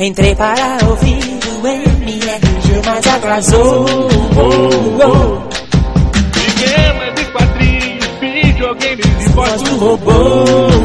[0.00, 3.84] Entrei para ouvir o MRG, mas atrasou.
[4.36, 5.42] Oh, oh.
[6.38, 10.12] Cinema de quadrinhos, videogames e Voz voz do robô.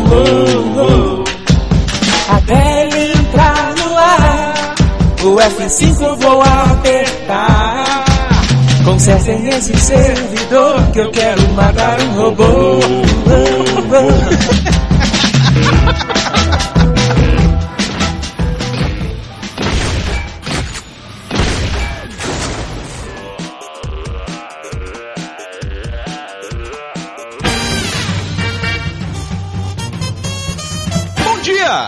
[0.09, 2.33] Oh, oh.
[2.33, 4.75] Até ele entrar no ar,
[5.21, 8.05] o F5 eu vou apertar.
[8.83, 12.43] Consertem esse servidor que eu quero matar um robô.
[12.43, 12.79] Oh,
[13.93, 15.22] oh.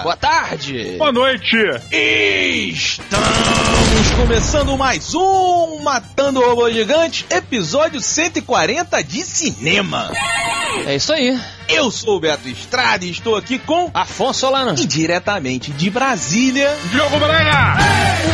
[0.05, 0.97] Boa tarde!
[0.99, 1.57] Boa noite!
[1.91, 10.11] Estamos começando mais um Matando o Robô Gigante, episódio 140 de cinema.
[10.85, 11.35] É isso aí.
[11.67, 14.75] Eu sou o Beto Estrada e estou aqui com Afonso Solano.
[14.79, 16.75] e diretamente de Brasília.
[16.91, 17.75] Diogo Braga!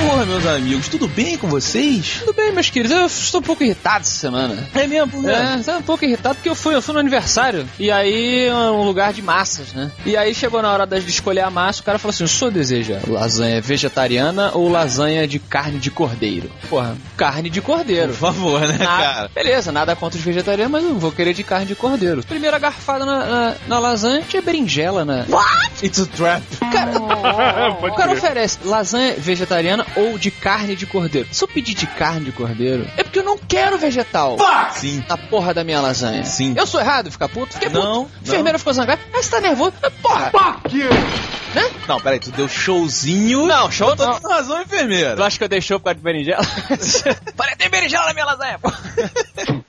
[0.06, 2.18] Porra, meus amigos, tudo bem com vocês?
[2.20, 2.92] Tudo bem, meus queridos?
[2.96, 4.68] Eu estou um pouco irritado essa semana.
[4.76, 5.54] É mesmo, né?
[5.56, 7.68] É, estou um pouco irritado porque eu fui, eu fui no aniversário.
[7.80, 9.92] E aí, é um lugar de massas, né?
[10.06, 12.52] E aí chegou na hora de escolher a massa, o cara falou assim: o senhor
[12.52, 16.52] deseja lasanha vegetariana ou lasanha de carne de cordeiro?
[16.70, 18.10] Porra, carne de cordeiro.
[18.10, 19.32] Por favor, né, Nada- cara?
[19.34, 22.24] Beleza, nada contra os vegetarianos, mas eu vou querer de carne de cordeiro.
[22.24, 25.26] Primeira garfada na, na, na lasanha tinha berinjela, né?
[25.84, 26.44] It's a trap.
[26.72, 26.92] Cara,
[27.82, 31.28] o cara oferece lasanha vegetariana ou de carne de cordeiro.
[31.32, 34.38] Se eu pedir de carne de cordeiro, é porque eu não quero vegetal.
[34.74, 35.04] Sim.
[35.10, 36.24] Na porra da minha lasanha.
[36.26, 36.54] Sim.
[36.58, 37.54] Eu sou errado ficar puto?
[37.54, 37.84] Fiquei puto.
[37.84, 39.02] Não, enfermeira ficou zangada.
[39.14, 39.74] Ah, você tá nervoso?
[39.84, 40.32] Ah, Porra.
[41.54, 41.70] Né?
[41.88, 43.46] Não, peraí, tu deu showzinho.
[43.46, 44.20] Não, show Eu tô não.
[44.30, 45.16] razão, enfermeira.
[45.16, 46.42] Tu acha que eu deixou por causa de berinjela?
[47.36, 48.72] Parei, tem berinjela na minha lasanha, pô.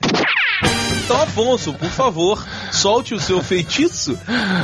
[1.05, 4.17] Então, Afonso, por favor, solte o seu feitiço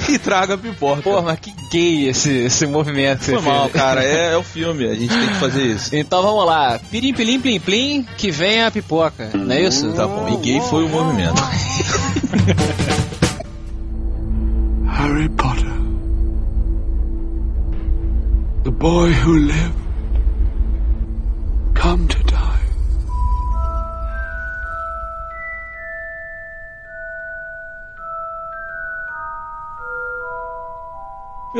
[0.09, 1.01] e traga a pipoca.
[1.01, 3.23] Porra, mas que gay esse, esse movimento.
[3.23, 4.03] Foi mal, cara.
[4.03, 5.95] É, é o filme, a gente tem que fazer isso.
[5.95, 6.79] Então vamos lá.
[6.89, 9.29] Pirim, pilim, plim, plim, que vem a pipoca.
[9.33, 9.91] Não é isso?
[9.93, 11.41] Tá bom, e gay foi o movimento.
[14.87, 15.69] Harry Potter.
[18.63, 19.78] The boy who lived.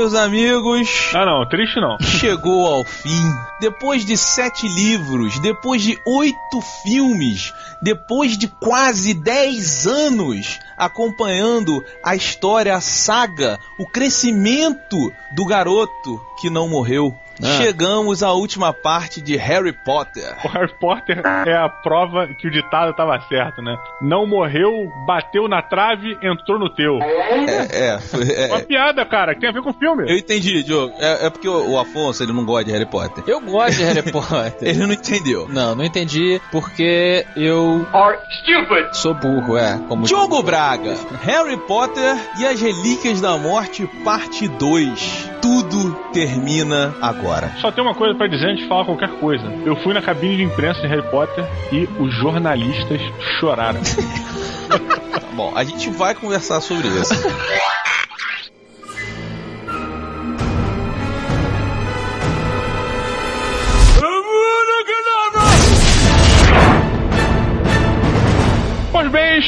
[0.10, 1.96] Meus amigos, Ah, não, triste não.
[2.02, 3.32] chegou ao fim.
[3.60, 12.16] Depois de sete livros, depois de oito filmes, depois de quase dez anos acompanhando a
[12.16, 14.98] história, a saga, o crescimento
[15.36, 17.14] do garoto que não morreu.
[17.44, 17.48] Ah.
[17.58, 20.36] Chegamos à última parte de Harry Potter.
[20.44, 23.78] O Harry Potter é a prova que o ditado tava certo, né?
[24.02, 27.00] Não morreu, bateu na trave, entrou no teu.
[27.02, 30.10] É, é, foi- é, Uma piada, cara, que tem a ver com o filme.
[30.12, 30.94] Eu entendi, Diogo.
[31.00, 33.24] É, é porque o, o Afonso ele não gosta de Harry Potter.
[33.28, 34.68] Eu gosto de Harry Potter.
[34.68, 35.48] Ele não entendeu.
[35.50, 37.86] Não, não entendi porque eu
[38.94, 39.80] sou burro, é.
[39.88, 45.29] Como Diogo Braga, Harry Potter e as Relíquias da Morte, parte 2.
[45.50, 47.52] Tudo termina agora.
[47.60, 49.44] Só tem uma coisa pra dizer antes de falar qualquer coisa.
[49.66, 53.02] Eu fui na cabine de imprensa de Harry Potter e os jornalistas
[53.40, 53.82] choraram.
[55.34, 57.16] Bom, a gente vai conversar sobre isso.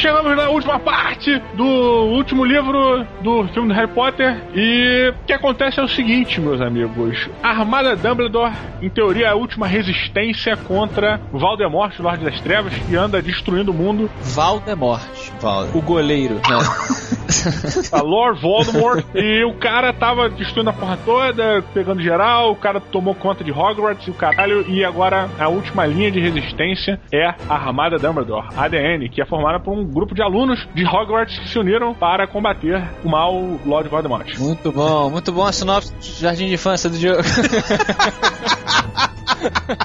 [0.02, 4.36] chegamos na última parte do último livro do filme do Harry Potter.
[4.52, 7.30] E o que acontece é o seguinte, meus amigos.
[7.40, 8.52] A Armada Dumbledore,
[8.82, 13.74] em teoria, é a última resistência contra Voldemort, Lorde das Trevas, que anda destruindo o
[13.74, 14.10] mundo.
[14.22, 15.30] Valdemort.
[15.72, 16.34] O goleiro.
[16.34, 17.20] Né?
[17.92, 19.04] A Lord Voldemort.
[19.14, 22.52] e o cara tava destruindo a porra toda, pegando geral.
[22.52, 24.64] O cara tomou conta de Hogwarts e o caralho.
[24.68, 29.58] E agora a última linha de resistência é a Armada Dumbledore, ADN, que é formada
[29.60, 33.32] por um grupo de alunos de Hogwarts que se uniram para combater o mal
[33.64, 34.38] Lord Voldemort.
[34.38, 37.22] Muito bom, muito bom a sinopse do Jardim de Infância do Diogo.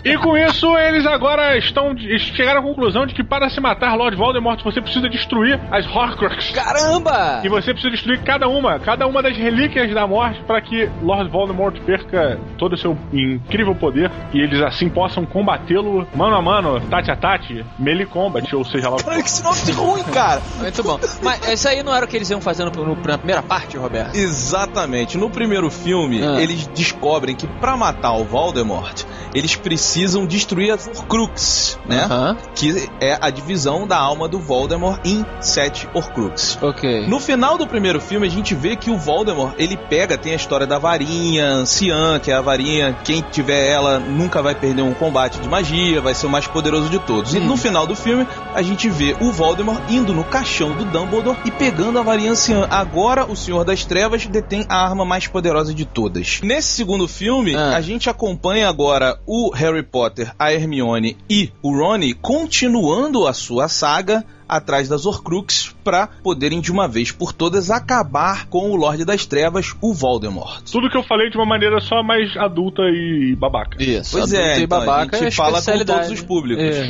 [0.03, 1.95] E com isso, eles agora estão
[2.35, 6.51] chegaram à conclusão de que para se matar Lord Voldemort, você precisa destruir as Horcruxes.
[6.51, 7.41] Caramba!
[7.43, 11.29] E você precisa destruir cada uma, cada uma das relíquias da morte para que Lord
[11.29, 16.79] Voldemort perca todo o seu incrível poder e eles assim possam combatê-lo mano a mano,
[16.89, 20.41] tate a tate, melee combat, ou seja lá o que Olha que sinopse ruim, cara.
[20.59, 20.99] Muito bom.
[21.21, 24.15] Mas isso aí não era o que eles iam fazendo no- na primeira parte, Roberto?
[24.15, 25.17] Exatamente.
[25.17, 26.41] No primeiro filme, Ah.
[26.41, 29.03] eles descobrem que pra matar o Voldemort,
[29.37, 32.03] eles precisam destruir as Horcrux, né?
[32.03, 32.37] Aham.
[32.55, 36.57] Que é a divisão da alma do Voldemort em sete Horcrux.
[36.61, 37.07] Ok.
[37.07, 40.35] No final do primeiro filme, a gente vê que o Voldemort, ele pega, tem a
[40.35, 44.93] história da varinha anciã, que é a varinha, quem tiver ela nunca vai perder um
[44.93, 47.33] combate de magia, vai ser o mais poderoso de todos.
[47.33, 51.37] E no final do filme, a gente vê o Voldemort indo no caixão do Dumbledore
[51.45, 52.67] e pegando a varinha anciã.
[52.69, 56.39] Agora, o Senhor das Trevas detém a arma mais poderosa de todas.
[56.43, 57.75] Nesse segundo filme, Ah.
[57.75, 63.67] a gente acompanha agora o Harry Potter, a Hermione e o Rony continuando a sua
[63.67, 69.03] saga atrás das Horcrux para poderem de uma vez por todas acabar com o Lorde
[69.03, 70.63] das Trevas, o Voldemort.
[70.71, 73.83] Tudo que eu falei de uma maneira só mais adulta e babaca.
[73.83, 74.17] Isso.
[74.17, 76.63] Pois é, e então, a babaca gente é fala com todos os públicos.
[76.63, 76.87] É.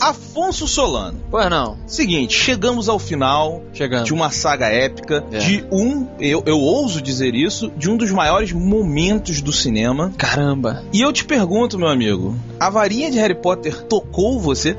[0.00, 1.18] Afonso Solano.
[1.30, 1.76] Pois não.
[1.86, 4.04] Seguinte, chegamos ao final Chegando.
[4.04, 5.38] de uma saga épica, É.
[5.38, 10.12] de um, eu, eu ouso dizer isso, de um dos maiores momentos do cinema.
[10.16, 10.82] Caramba.
[10.92, 14.76] E eu te pergunto, meu amigo, a varinha de Harry Potter tocou você?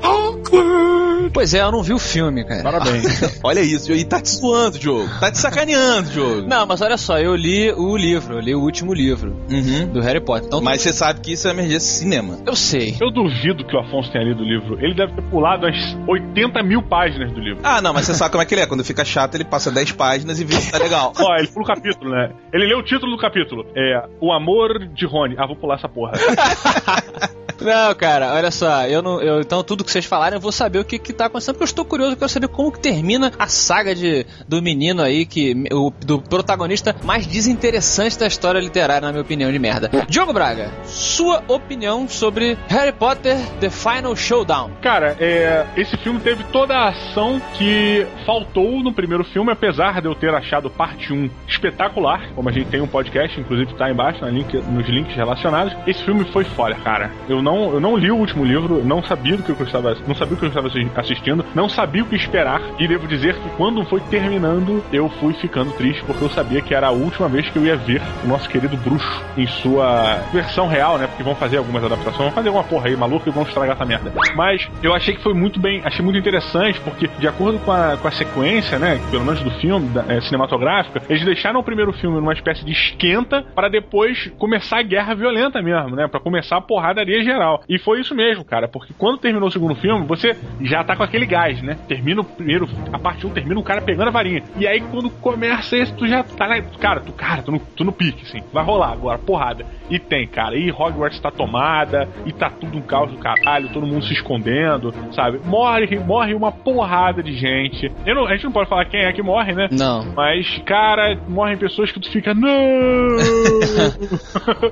[1.32, 2.62] Pois é, eu não vi o filme, cara.
[2.62, 3.38] Parabéns.
[3.42, 5.08] Olha isso, e tá te zoando, Diogo.
[5.18, 6.42] Tá te sacaneando, Diogo.
[6.46, 9.88] Não, mas olha só, eu li o livro, eu li o último livro Uhum.
[9.92, 10.46] do Harry Potter.
[10.48, 12.38] Então, Mas você sabe que isso é emergência cinema.
[12.44, 12.96] eu sei.
[13.00, 14.78] Eu duvido que o Afonso tenha lido o livro.
[14.84, 15.76] Ele deve ter pulado as
[16.06, 17.60] 80 mil páginas do livro.
[17.62, 18.66] Ah, não, mas você sabe como é que ele é.
[18.66, 21.12] Quando fica chato, ele passa 10 páginas e vê se tá legal.
[21.18, 22.32] Ó, ele pula o capítulo, né?
[22.52, 23.66] Ele leu o título do capítulo.
[23.76, 25.36] É O Amor de Rony.
[25.38, 26.12] Ah, vou pular essa porra.
[27.60, 29.20] Não, cara, olha só, eu não.
[29.20, 31.64] Eu, então, tudo que vocês falarem, eu vou saber o que, que tá acontecendo, porque
[31.64, 35.24] eu estou curioso, eu quero saber como que termina a saga de, do menino aí,
[35.26, 35.54] que.
[35.72, 39.90] O, do protagonista mais desinteressante da história literária, na minha opinião, de merda.
[40.08, 44.70] Diogo Braga, sua opinião sobre Harry Potter The Final Showdown.
[44.82, 50.06] Cara, é, esse filme teve toda a ação que faltou no primeiro filme, apesar de
[50.08, 54.20] eu ter achado parte 1 espetacular, como a gente tem um podcast, inclusive tá embaixo
[54.20, 55.74] na link- nos links relacionados.
[55.86, 57.10] Esse filme foi foda, cara.
[57.28, 60.14] Eu não, eu não li o último livro, não sabia do que eu estava, não
[60.14, 63.34] sabia o que eu estava assi- assistindo, não sabia o que esperar e devo dizer
[63.34, 67.28] que quando foi terminando, eu fui ficando triste porque eu sabia que era a última
[67.28, 71.06] vez que eu ia ver o nosso querido bruxo em sua versão real, né?
[71.06, 73.84] Porque vão fazer algumas adaptações, vão fazer alguma porra aí maluca e vão estragar essa
[73.84, 74.12] merda.
[74.34, 77.96] Mas eu achei que foi muito bem, achei muito interessante porque de acordo com a,
[77.96, 81.92] com a sequência, né, pelo menos do filme da, é, cinematográfica, eles deixaram o primeiro
[81.92, 86.56] filme numa espécie de esquenta para depois começar a guerra violenta mesmo, né, para começar
[86.56, 87.62] a porradaria geral.
[87.68, 91.02] E foi isso mesmo, cara, porque quando terminou o segundo filme, você já tá com
[91.02, 91.76] aquele gás, né?
[91.88, 94.42] Termina o primeiro, a parte 1 termina o cara pegando a varinha.
[94.56, 97.84] E aí quando começa esse, tu já tá, né, cara, tu, cara, tu no, tu
[97.84, 98.42] no pique, assim.
[98.52, 99.64] Vai rolar agora, porrada.
[99.90, 100.56] E tem, cara.
[100.56, 104.92] E Hogwarts tá tomada, e tá tudo um caos do caralho, todo mundo se escondendo,
[105.12, 105.40] sabe?
[105.44, 107.90] Morre, morre uma porrada de gente.
[108.06, 109.68] Não- a gente não pode falar quem é que morre, né?
[109.70, 110.12] Não.
[110.14, 112.50] Mas, cara, morrem pessoas que tu fica, não!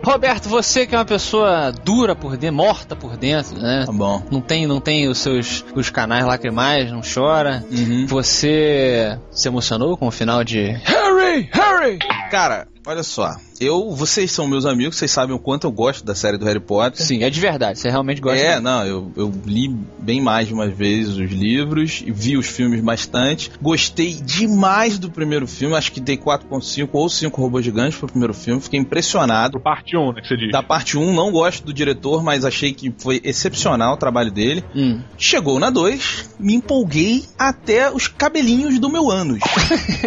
[0.05, 3.85] Roberto, você que é uma pessoa dura por dentro, morta por dentro, né?
[3.87, 4.23] Tá bom.
[4.31, 7.65] Não tem, não tem os seus os canais lacrimais, não chora.
[7.71, 8.07] Uhum.
[8.07, 11.99] Você se emocionou com o final de Harry, Harry.
[12.31, 13.37] Cara, olha só.
[13.61, 16.59] Eu, vocês são meus amigos, vocês sabem o quanto eu gosto da série do Harry
[16.59, 17.05] Potter.
[17.05, 17.79] Sim, é de verdade.
[17.79, 18.39] Você realmente gosta.
[18.39, 19.69] É, não, eu, eu li
[19.99, 23.51] bem mais de umas vezes os livros, e vi os filmes bastante.
[23.61, 28.33] Gostei demais do primeiro filme, acho que dei 4.5 ou 5 robôs gigantes pro primeiro
[28.33, 29.61] filme, fiquei impressionado.
[29.61, 30.51] Parte 1, né, que você diz.
[30.51, 34.65] Da parte 1, não gosto do diretor, mas achei que foi excepcional o trabalho dele.
[34.75, 35.03] Hum.
[35.19, 39.41] Chegou na 2, me empolguei até os cabelinhos do meu ânus.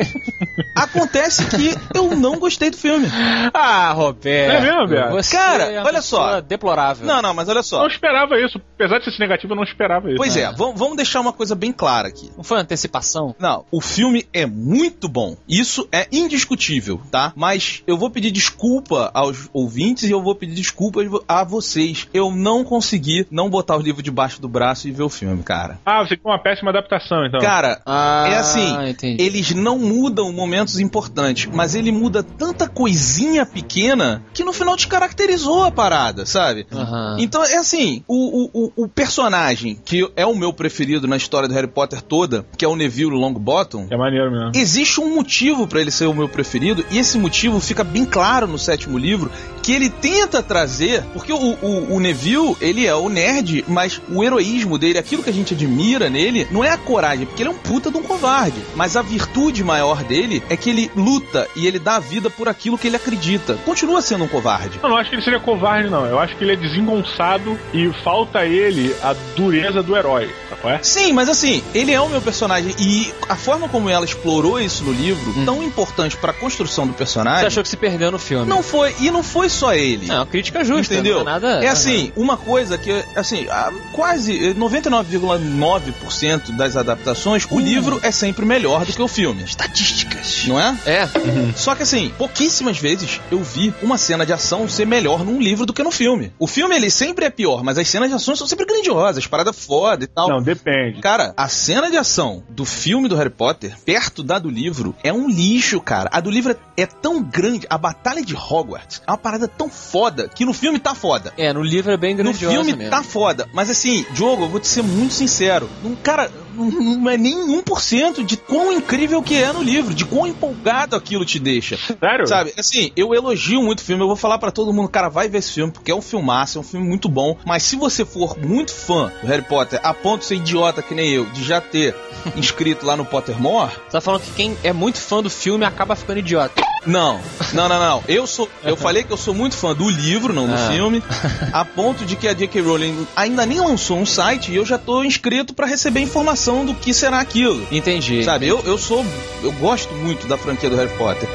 [0.76, 3.08] Acontece que eu não gostei do filme.
[3.54, 4.52] Ah, Roberto.
[4.52, 5.12] É mesmo, Roberto?
[5.14, 6.42] Você Cara, é olha só.
[6.42, 7.06] Deplorável.
[7.06, 7.80] Não, não, mas olha Eu só.
[7.80, 8.62] não esperava isso.
[8.76, 10.18] Apesar de ser negativo, eu não esperava isso.
[10.18, 10.44] Pois né?
[10.44, 12.30] é, vamos vamos deixar uma coisa bem clara aqui.
[12.36, 13.36] Não foi antecipação?
[13.40, 15.36] Não, o filme é muito bom.
[15.48, 17.32] Isso é indiscutível, tá?
[17.36, 22.08] Mas eu vou pedir desculpa aos ouvintes e eu vou pedir desculpas a vocês.
[22.14, 25.80] Eu não consegui não botar o livro debaixo do braço e ver o filme, cara.
[25.86, 27.40] Ah, você tem uma péssima adaptação, então.
[27.40, 29.22] Cara, Ah, é assim, entendi.
[29.24, 35.64] eles não mudam momentos importantes, mas ele muda tanta coisinha pequena que no final descaracterizou
[35.64, 36.66] a parada, sabe?
[36.72, 37.18] Aham.
[37.20, 41.54] Então, é assim, o, o, o- personagem que é o meu preferido na história do
[41.56, 44.52] Harry Potter toda, que é o Neville Longbottom, É maneiro mesmo.
[44.56, 48.46] Existe um motivo pra ele ser o meu preferido, e esse motivo fica bem claro
[48.48, 49.32] no sétimo livro,
[49.64, 54.24] que ele tenta trazer, porque o, o, o Neville, ele é o nerd, mas o
[54.24, 57.54] heroísmo dele, aquilo que a gente admira nele, não é a coragem, porque ele é
[57.54, 61.66] um puta de um covarde, mas a virtude maior dele é que ele luta e
[61.66, 63.23] ele dá a vida por por aquilo que ele acredita.
[63.66, 64.80] Continua sendo um covarde.
[64.82, 66.06] Eu não acho que ele seria covarde, não.
[66.06, 70.70] Eu acho que ele é desengonçado e falta a ele a dureza do herói, sacou?
[70.72, 70.80] É?
[70.82, 74.84] Sim, mas assim, ele é o meu personagem e a forma como ela explorou isso
[74.84, 78.46] no livro, tão importante pra construção do Você personagem, achou que se perdeu no filme?
[78.48, 80.08] não foi, e não foi só ele.
[80.08, 80.94] Não, crítica justa.
[80.94, 81.16] Entendeu?
[81.16, 81.64] Não é nada.
[81.64, 88.12] É assim, uma coisa que, assim, a- quase eh, 99,9% das adaptações, o livro é
[88.12, 89.44] sempre melhor do que o filme.
[89.44, 90.46] Estatísticas.
[90.48, 90.76] Não é?
[90.86, 91.08] É.
[91.56, 95.66] Só que assim, pouquíssimas vezes eu vi uma cena de ação ser melhor num livro
[95.66, 96.32] do que no filme.
[96.40, 99.52] O filme, ele sempre é pior, mas as cenas de ação são sempre grandiosas, parada
[99.54, 100.30] foda e tal.
[100.30, 101.02] Não, depende.
[101.02, 105.12] Cara, a cena de ação do filme do Harry Potter, perto da do livro, é
[105.14, 106.10] um lixo, cara.
[106.12, 110.28] A do livro é, tão grande, a batalha de Hogwarts é uma parada tão foda
[110.28, 111.34] que no filme tá foda.
[111.38, 112.90] É, no livro é bem No grandiosa filme mesmo.
[112.92, 113.48] tá foda.
[113.54, 115.70] Mas assim, Diogo, eu vou te ser muito sincero.
[115.84, 120.28] Um cara, não- é nem 1% de quão incrível que é no livro, de quão
[120.28, 121.78] empolgado aquilo te deixa.
[122.00, 122.28] Sério?
[122.28, 125.28] Sabe, assim, eu elogio muito o filme, eu vou falar pra todo mundo, cara, vai
[125.30, 128.06] ver esse filme, porque é um filmaço, é um filme muito bom, mas se você
[128.06, 131.44] for muito fã do Harry Potter, a ponto de ser idiota que nem eu, de
[131.44, 131.96] já ter
[132.36, 135.96] inscrito lá no Pottermore, Você tá falando que quem é muito fã do filme acaba
[135.96, 136.62] ficando idiota.
[136.86, 137.20] Não,
[137.54, 138.04] não, não, não.
[138.08, 140.70] Eu sou, eu falei que eu sou muito fã do livro, não do Ah.
[140.72, 141.02] filme,
[141.54, 142.62] a ponto de que a J.K.
[142.62, 146.74] Rowling ainda nem lançou um site e eu já tô inscrito pra receber informação do
[146.74, 147.66] que será aquilo.
[147.72, 148.24] Entendi.
[148.24, 149.06] Sabe, eu, eu sou,
[149.42, 151.30] eu gosto muito da franquia do Harry Potter.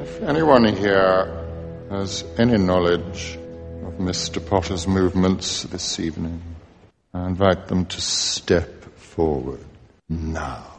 [0.00, 1.26] If anyone here
[1.90, 3.37] has any knowledge
[3.98, 4.40] Mr.
[4.40, 6.40] Potter's movements this evening,
[7.12, 9.64] I invite them to step forward
[10.08, 10.78] now.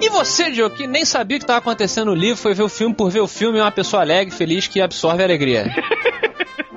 [0.00, 2.68] E você, Diogo, que nem sabia o que estava acontecendo no livro, foi ver o
[2.68, 5.64] filme por ver o filme, é uma pessoa alegre, feliz, que absorve a alegria.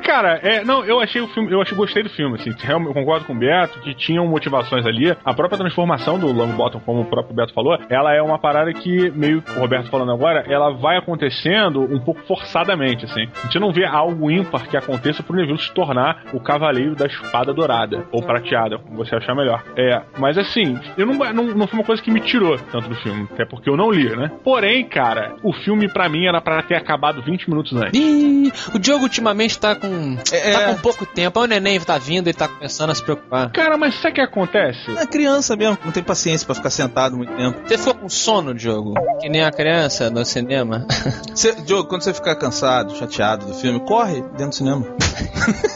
[0.10, 3.26] Cara, é, não, eu achei o filme, eu achei, gostei do filme, assim, eu concordo
[3.26, 5.16] com o Beto, que tinham motivações ali.
[5.24, 9.12] A própria transformação do Longbottom, como o próprio Beto falou, ela é uma parada que,
[9.12, 13.30] meio o Roberto falando agora, ela vai acontecendo um pouco forçadamente, assim.
[13.38, 17.06] A gente não vê algo ímpar que aconteça pro Neville se tornar o cavaleiro da
[17.06, 19.64] espada dourada, ou prateada, como você achar melhor.
[19.78, 22.96] É, mas assim, eu não, não, não foi uma coisa que me tirou tanto do
[22.96, 24.32] filme, até porque eu não li, né?
[24.44, 27.94] Porém, cara, o filme pra mim era pra ter acabado 20 minutos antes.
[27.94, 29.99] Ih, o Diogo ultimamente tá com.
[30.32, 30.52] É.
[30.54, 31.40] tá com pouco tempo.
[31.40, 33.52] O neném tá vindo, ele tá começando a se preocupar.
[33.52, 34.92] Cara, mas sabe o que acontece?
[34.98, 37.60] É criança mesmo, não tem paciência pra ficar sentado muito tempo.
[37.66, 38.94] Você ficou com sono, Diogo?
[39.20, 40.86] Que nem a criança no cinema?
[41.34, 44.86] Você, Diogo, quando você ficar cansado, chateado do filme, corre dentro do cinema.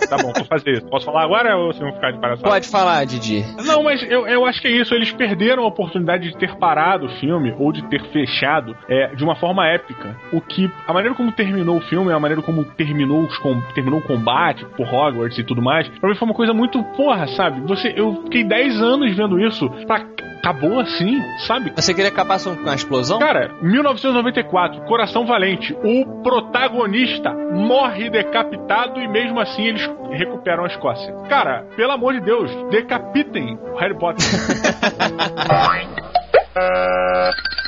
[0.09, 0.85] Tá bom, vou fazer isso.
[0.87, 2.47] Posso falar agora ou vocês vão ficar de palhaçada?
[2.47, 3.43] Pode falar, Didi.
[3.65, 4.93] Não, mas eu, eu acho que é isso.
[4.93, 9.23] Eles perderam a oportunidade de ter parado o filme ou de ter fechado é, de
[9.23, 10.15] uma forma épica.
[10.31, 10.69] O que.
[10.87, 14.63] A maneira como terminou o filme, a maneira como terminou, os com- terminou o combate
[14.77, 17.61] por Hogwarts e tudo mais, pra mim foi uma coisa muito porra, sabe?
[17.67, 19.69] Você, eu fiquei 10 anos vendo isso.
[19.87, 20.05] Pra,
[20.37, 21.71] acabou assim, sabe?
[21.75, 23.19] Você queria acabar com a explosão?
[23.19, 25.73] Cara, 1994, Coração Valente.
[25.83, 31.13] O protagonista morre decapitado e mesmo assim eles recuperam a Escócia.
[31.29, 34.25] Cara, pelo amor de Deus, decapitem o Harry Potter.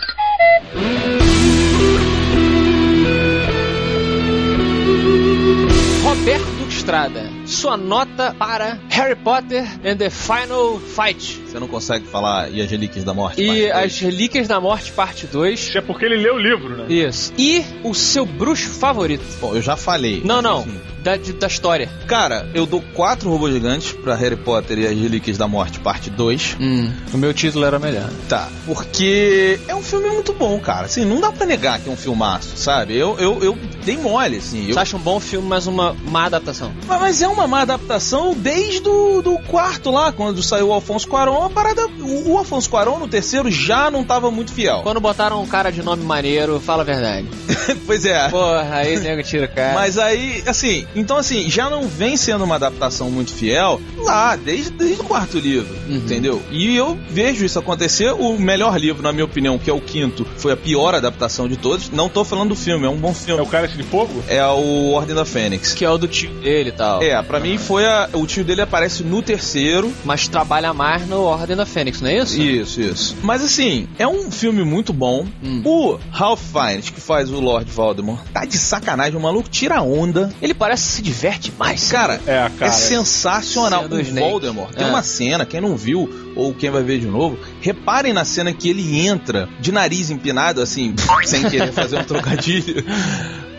[6.05, 11.41] Roberto Duque Estrada, sua nota para Harry Potter and the Final Fight.
[11.47, 13.41] Você não consegue falar E as Relíquias da Morte?
[13.41, 15.59] E as Relíquias da Morte, parte 2.
[15.59, 16.85] Isso é porque ele leu o livro, né?
[16.93, 17.33] Isso.
[17.39, 19.25] E o seu bruxo favorito.
[19.41, 20.21] Bom, eu já falei.
[20.23, 20.61] Não, não.
[20.61, 20.94] Enfim.
[21.05, 21.87] Da, de- da história.
[22.07, 26.09] Cara, eu dou quatro robôs gigantes pra Harry Potter e as Relíquias da Morte, parte
[26.09, 26.57] 2.
[26.59, 28.09] Hum, o meu título era melhor.
[28.27, 30.87] Tá, porque é um filme muito bom, cara.
[30.87, 32.95] Assim, não dá pra negar que é um filmaço, sabe?
[32.97, 34.67] Eu, eu, eu dei mole, assim.
[34.67, 34.73] Eu...
[34.73, 36.73] Você acha um bom filme, mas uma má adaptação?
[36.87, 41.07] Mas- Mas é uma má adaptação desde o do quarto lá, quando saiu o Alfonso
[41.07, 41.85] Cuarón, a parada...
[41.87, 44.81] O, o Alfonso Cuarón no terceiro já não tava muito fiel.
[44.81, 47.27] Quando botaram um cara de nome maneiro, fala a verdade.
[47.85, 48.27] pois é.
[48.29, 49.73] Porra, aí nego tira o cara.
[49.75, 54.71] Mas aí, assim, então assim, já não vem sendo uma adaptação muito fiel lá, desde,
[54.71, 55.97] desde o quarto livro, Uhum.
[55.97, 56.41] entendeu?
[56.51, 58.11] E eu vejo isso acontecer.
[58.13, 61.57] O melhor livro, na minha opinião, que é o quinto, foi a pior adaptação de
[61.57, 61.89] todos.
[61.91, 63.41] Não tô falando do filme, é um bom É filme.
[63.41, 64.23] o Cálice de Fogo?
[64.27, 65.73] É o Ordem da Fênix.
[65.73, 67.01] Que é o do tio dele e tal.
[67.01, 68.09] É, pra mim foi a.
[68.13, 69.91] O tio dele aparece no terceiro.
[70.03, 72.41] Mas trabalha mais no Ordem da Fênix, não é isso?
[72.41, 73.15] Isso, isso.
[73.21, 75.25] Mas assim, é um filme muito bom.
[75.43, 75.61] Hum.
[75.65, 79.15] O Ralph Fiennes, que faz o Lord Voldemort, tá de sacanagem.
[79.17, 80.31] O maluco tira onda.
[80.41, 81.91] Ele parece se diverte mais.
[81.91, 82.65] Cara, É, cara.
[82.67, 83.85] é sensacional.
[83.85, 83.89] O.
[84.19, 84.73] Voldemort.
[84.73, 84.89] Tem É.
[84.89, 88.69] uma cena, quem não viu, ou quem vai ver de novo, reparem na cena que
[88.69, 90.93] ele entra de nariz empinado, assim,
[91.25, 92.83] sem querer fazer um trocadilho.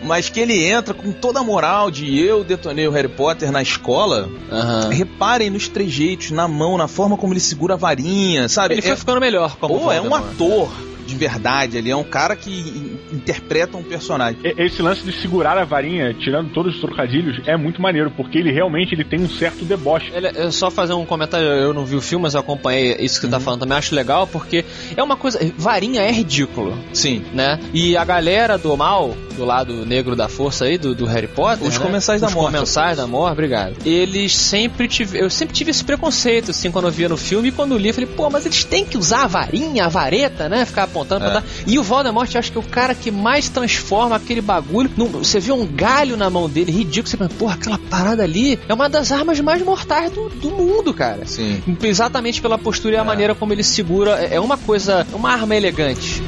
[0.03, 3.61] Mas que ele entra com toda a moral de eu detonei o Harry Potter na
[3.61, 4.29] escola.
[4.51, 4.89] Aham.
[4.89, 8.75] Reparem nos trejeitos, na mão, na forma como ele segura a varinha, sabe?
[8.75, 10.69] Ele foi é, ficando melhor como pô, é um ator
[11.07, 14.37] de verdade, ele é um cara que in- interpreta um personagem.
[14.43, 18.51] Esse lance de segurar a varinha, tirando todos os trocadilhos, é muito maneiro, porque ele
[18.51, 20.11] realmente ele tem um certo deboche.
[20.13, 23.19] Ele, eu só fazer um comentário, eu não vi o filme, mas eu acompanhei isso
[23.19, 23.31] que Uhum.
[23.31, 24.63] você tá falando também, acho legal, porque
[24.95, 25.39] é uma coisa.
[25.57, 27.23] Varinha é ridículo, Sim.
[27.33, 27.59] né?
[27.73, 31.65] E a galera do mal, do lado negro da força aí, do, do Harry Potter.
[31.67, 31.85] Os né?
[31.85, 32.53] comensais da Os morte.
[32.53, 33.75] comensais da morte, obrigado.
[33.85, 35.19] Eles sempre tive.
[35.19, 37.93] Eu sempre tive esse preconceito, assim, quando eu via no filme, e quando li, eu
[37.93, 40.65] falei, pô, mas eles têm que usar a varinha, a vareta, né?
[40.65, 41.27] Ficar apontando, É.
[41.27, 41.43] apontar.
[41.65, 44.89] E o Voldemort, acho que é o cara que mais transforma aquele bagulho.
[44.97, 48.57] num- você vê um galho na mão dele, ridículo, você pensa, porra, aquela parada ali
[48.67, 51.25] é uma das armas mais mortais do, do mundo, cara.
[51.25, 51.61] Sim.
[51.83, 54.11] Exatamente pela postura e a maneira como ele segura.
[54.21, 55.05] É é uma coisa.
[55.11, 56.21] É uma arma elegante.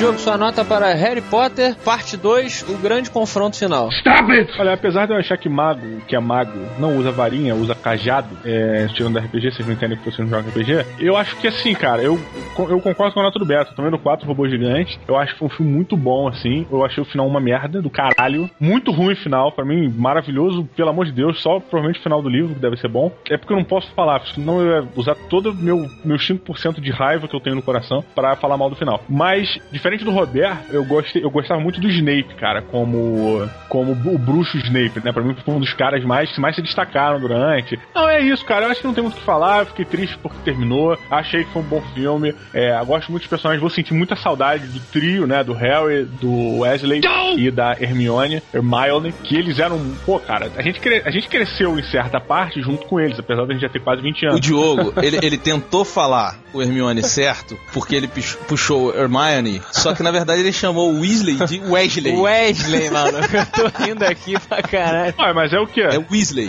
[0.00, 3.90] Diogo, sua nota para Harry Potter, parte 2, o grande confronto final.
[4.58, 8.34] Olha, apesar de eu achar que mago, que é mago, não usa varinha, usa cajado,
[8.42, 11.46] é, tirando da RPG, vocês não entendem que vocês não jogam RPG, eu acho que
[11.46, 12.18] assim, cara, eu,
[12.58, 15.38] eu concordo com a nota do Beto, também no 4 Robô Gigante, eu acho que
[15.38, 18.90] foi um filme muito bom, assim, eu achei o final uma merda, do caralho, muito
[18.90, 22.28] ruim o final, pra mim, maravilhoso, pelo amor de Deus, só provavelmente o final do
[22.30, 25.14] livro, que deve ser bom, é porque eu não posso falar, senão eu ia usar
[25.28, 28.70] todo o meu, meu 5% de raiva que eu tenho no coração pra falar mal
[28.70, 29.02] do final.
[29.06, 34.18] Mas, diferente do Robert, eu, gostei, eu gostava muito do Snape, cara, como, como o
[34.18, 35.12] bruxo Snape, né?
[35.12, 37.78] Pra mim foi um dos caras mais que mais se destacaram durante.
[37.94, 38.66] Não, é isso, cara.
[38.66, 39.60] Eu acho que não tem muito o que falar.
[39.60, 40.96] Eu fiquei triste porque terminou.
[41.10, 42.34] Achei que foi um bom filme.
[42.54, 43.60] É, eu gosto muito dos personagens.
[43.60, 45.42] Vou sentir muita saudade do trio, né?
[45.44, 47.00] Do Harry, do Wesley
[47.36, 49.78] e da Hermione, Hermione, que eles eram.
[50.06, 53.44] Pô, cara, a gente, cre- a gente cresceu em certa parte junto com eles, apesar
[53.46, 54.40] da gente já ter quase 20 O anos.
[54.40, 60.02] Diogo, ele, ele tentou falar o Hermione certo, porque ele pux- puxou Hermione, só que
[60.02, 62.16] na verdade ele chamou o Weasley de Wesley.
[62.16, 63.18] Wesley, mano.
[63.32, 65.14] Eu tô rindo aqui pra caralho.
[65.18, 65.80] Ah, mas é o que?
[65.80, 66.48] É Weasley.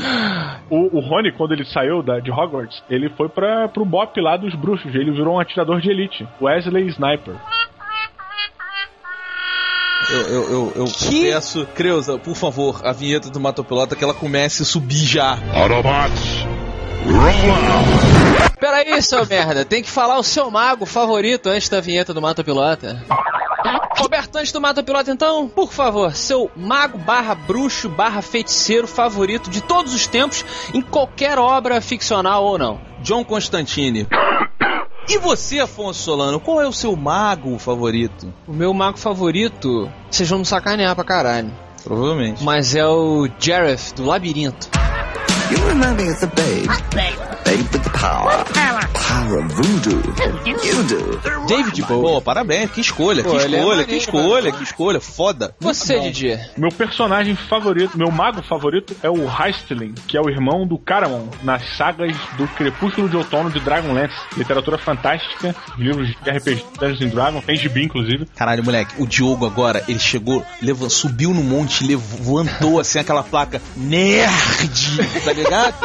[0.69, 4.37] O, o Rony, quando ele saiu da, de Hogwarts, ele foi pra, pro BOP lá
[4.37, 4.93] dos bruxos.
[4.95, 6.27] Ele virou um atirador de elite.
[6.41, 7.35] Wesley Sniper.
[10.09, 14.13] Eu, eu, eu, eu peço, Creuza, por favor, a vinheta do Mato Pelota que ela
[14.13, 15.37] comece a subir já.
[15.53, 16.43] Autobots,
[17.05, 18.20] roll out!
[18.71, 19.65] Peraí, seu merda.
[19.65, 23.03] Tem que falar o seu mago favorito antes da vinheta do Mata Pilota.
[23.97, 29.49] Roberto, antes do Mata Pilota, então, por favor, seu mago barra bruxo barra feiticeiro favorito
[29.49, 32.79] de todos os tempos, em qualquer obra ficcional ou não.
[33.01, 34.07] John Constantine.
[35.09, 38.33] E você, Afonso Solano, qual é o seu mago favorito?
[38.47, 41.51] O meu mago favorito, vocês vão me sacanear pra caralho.
[41.83, 42.41] Provavelmente.
[42.41, 44.69] Mas é o Jareth, do Labirinto.
[45.51, 47.30] You me of the babe.
[47.43, 48.45] The power.
[48.93, 50.01] Power voodoo.
[50.63, 51.47] You do.
[51.47, 52.01] David Bowie.
[52.01, 55.55] Pô, parabéns, que escolha, Pô, que ele é escolha, que escolha, que escolha, foda.
[55.59, 56.39] Você, Didi.
[56.57, 61.27] Meu personagem favorito, meu mago favorito é o Heistling, que é o irmão do Caramon
[61.43, 64.15] nas sagas do Crepúsculo de Outono de Dragonlance.
[64.37, 68.25] Literatura fantástica, livros de RPG Dungeons and Dragons, tem gibi inclusive.
[68.35, 73.61] Caralho, moleque, o Diogo agora, ele chegou, leva- subiu no monte, levantou assim aquela placa
[73.75, 75.75] nerd, tá ligado?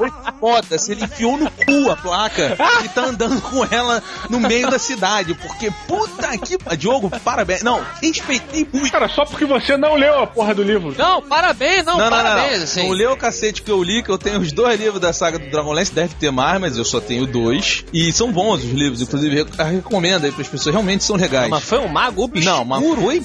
[0.40, 4.40] Foi foda, se ele enfiou no cu a placa e tá andando com ela no
[4.40, 6.58] meio da cidade, porque puta que.
[6.76, 7.62] Diogo, parabéns.
[7.62, 8.90] Não, respeitei muito.
[8.90, 10.94] Cara, só porque você não leu a porra do livro.
[10.96, 12.64] Não, parabéns, não, Não, não, não, parabéns, não.
[12.64, 12.88] assim.
[12.88, 15.38] Não leu o cacete que eu li, que eu tenho os dois livros da saga
[15.38, 17.84] do Dragonlance, deve ter mais, mas eu só tenho dois.
[17.92, 21.48] E são bons os livros, inclusive eu recomendo aí pras pessoas, realmente são legais.
[21.48, 22.56] Mas foi um mago obscuro.
[22.56, 23.22] Não, mas foi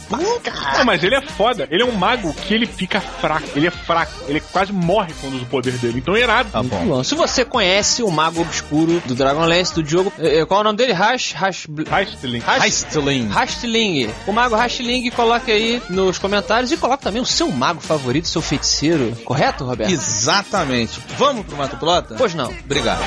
[0.77, 1.67] Não, mas ele é foda.
[1.71, 3.47] Ele é um mago que ele fica fraco.
[3.55, 4.13] Ele é fraco.
[4.27, 5.99] Ele quase morre quando usa o poder dele.
[5.99, 6.49] Então é irado.
[6.51, 7.03] Tá bom.
[7.05, 10.63] Se você conhece o mago obscuro do Dragonlance, do Diogo, eh, eh, qual é o
[10.63, 10.91] nome dele?
[10.91, 11.67] Hash, Hash.
[11.91, 13.27] Heistling.
[13.27, 14.09] Rastling.
[14.25, 18.41] O mago Rastling, coloque aí nos comentários e coloque também o seu mago favorito, seu
[18.41, 19.15] feiticeiro.
[19.23, 19.91] Correto, Roberto?
[19.91, 20.99] Exatamente.
[21.15, 22.15] Vamos pro Mato Pilota?
[22.17, 22.51] Pois não.
[22.65, 23.03] Obrigado.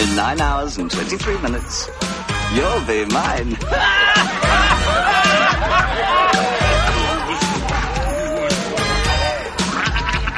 [0.00, 1.88] In nine hours and 23 minutes,
[2.54, 3.56] you'll be mine.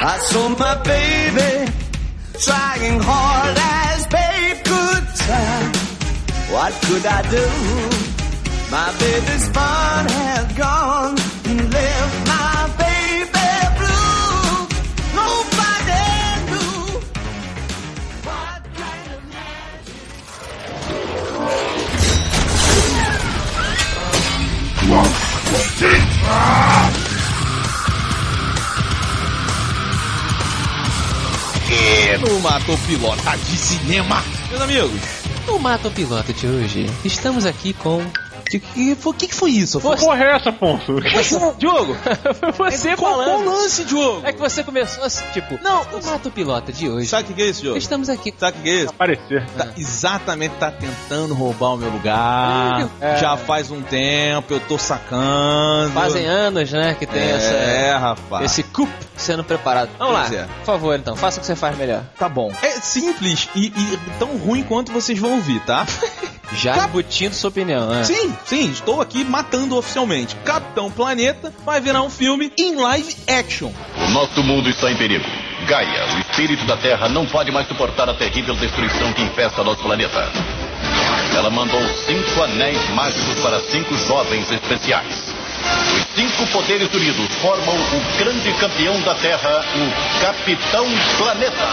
[0.07, 1.65] I saw my baby
[2.39, 5.71] trying hard as babe could try.
[6.53, 7.47] What could I do?
[8.69, 11.17] My baby's fun had gone
[11.49, 14.67] and left my baby blue.
[15.21, 16.05] Nobody
[16.51, 17.01] knew
[18.29, 20.05] what kind of magic.
[24.91, 26.74] What did I?
[32.19, 34.23] No Matou Pilota de Cinema.
[34.49, 35.01] Meus amigos,
[35.47, 38.01] No Mato Piloto de hoje, estamos aqui com.
[38.45, 39.79] O que, que, foi- que que foi isso?
[39.79, 40.95] Que porra é essa, Afonso?
[41.57, 41.97] Diogo,
[42.57, 43.45] você qual, qual o falando.
[43.51, 44.21] lance, Diogo?
[44.25, 47.07] É que você começou assim, tipo, Não, no Mato Piloto de hoje.
[47.07, 47.77] Sabe o que que é isso, Diogo?
[47.77, 48.33] Estamos aqui.
[48.37, 48.89] Sabe o que que é isso?
[48.89, 49.45] Aparecer.
[49.57, 52.87] Tá, exatamente, tá tentando roubar o meu lugar.
[53.01, 53.17] É.
[53.17, 55.91] Já faz um tempo, eu tô sacando.
[55.93, 57.31] Fazem anos, né, que tem é,
[57.89, 58.45] essa, rapaz.
[58.45, 59.89] esse coup sendo preparado.
[59.97, 60.43] Vamos Pois lá, é.
[60.45, 62.03] por favor, então, faça o que você faz melhor.
[62.17, 62.53] Tá bom.
[62.61, 65.85] É simples e, e tão ruim quanto vocês vão ouvir, tá?
[66.53, 68.03] Já Cap- embutindo sua opinião, né?
[68.03, 70.35] Sim, sim, estou aqui matando oficialmente.
[70.45, 73.71] Capitão Planeta vai virar um filme em live action.
[74.07, 75.25] O nosso mundo está em perigo.
[75.67, 79.81] Gaia, o espírito da Terra, não pode mais suportar a terrível destruição que infesta nosso
[79.81, 80.29] planeta.
[81.35, 85.33] Ela mandou cinco anéis mágicos para cinco jovens especiais.
[85.95, 90.85] Os cinco poderes unidos formam o grande campeão da Terra, o Capitão
[91.17, 91.65] Planeta.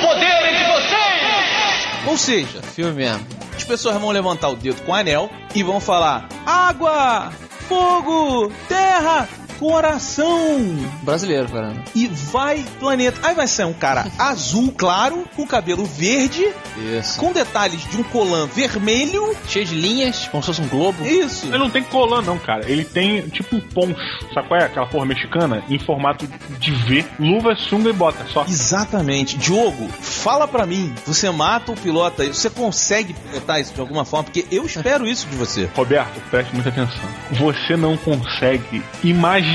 [0.00, 2.06] Poder de vocês!
[2.06, 3.26] Ou seja, Filme mesmo.
[3.56, 7.32] as pessoas vão levantar o dedo com o anel e vão falar: água,
[7.68, 10.58] fogo, terra, coração.
[11.02, 11.82] Brasileiro, caramba.
[11.94, 13.20] E vai planeta.
[13.22, 17.18] Aí vai sair um cara azul claro, com cabelo verde, Isso.
[17.18, 19.34] com detalhes de um colã vermelho.
[19.48, 21.04] Cheio de linhas, como se fosse um globo.
[21.06, 21.46] Isso.
[21.46, 22.68] Ele não tem colã, não, cara.
[22.70, 23.96] Ele tem tipo um poncho.
[24.34, 24.64] Sabe qual é?
[24.64, 26.26] Aquela porra mexicana em formato
[26.58, 28.26] de V, luva, sunga e bota.
[28.32, 28.44] Só.
[28.44, 29.36] Exatamente.
[29.36, 34.24] Diogo, fala pra mim, você mata o pilota, você consegue pilotar isso de alguma forma?
[34.24, 35.68] Porque eu espero isso de você.
[35.74, 37.08] Roberto, preste muita atenção.
[37.32, 39.45] Você não consegue imaginar